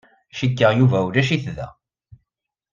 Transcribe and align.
Cikkeɣ 0.37 0.71
Yuba 0.79 0.99
ulac-it 1.07 1.45
da. 1.55 1.67